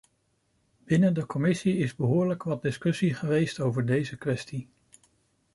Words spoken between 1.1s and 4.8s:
de commissie is behoorlijk wat discussie geweest over deze kwestie.